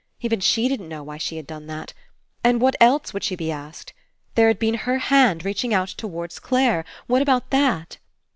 Even 0.21 0.39
she 0.39 0.67
didn't 0.67 0.89
know 0.89 1.03
why 1.03 1.17
she 1.19 1.37
had 1.37 1.45
done 1.45 1.67
that. 1.67 1.93
And 2.43 2.59
what 2.59 2.75
else 2.79 3.13
would 3.13 3.23
she 3.23 3.35
be 3.35 3.51
asked? 3.51 3.93
There 4.33 4.47
had 4.47 4.57
been 4.57 4.73
her 4.73 4.97
hand 4.97 5.45
reaching 5.45 5.75
out 5.75 5.89
towards 5.89 6.39
Clare. 6.39 6.85
What 7.05 7.21
about 7.21 7.51
that? 7.51 7.99